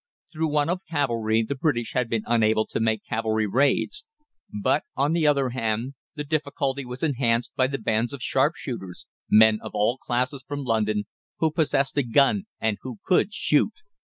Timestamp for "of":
0.71-0.79, 8.11-8.19, 9.61-9.75